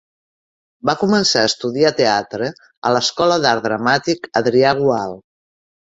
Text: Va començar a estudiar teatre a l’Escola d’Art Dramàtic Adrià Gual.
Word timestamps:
Va 0.89 0.95
començar 1.01 1.43
a 1.43 1.49
estudiar 1.49 1.91
teatre 2.01 2.49
a 2.91 2.95
l’Escola 2.97 3.39
d’Art 3.45 3.65
Dramàtic 3.69 4.29
Adrià 4.43 4.77
Gual. 4.81 5.15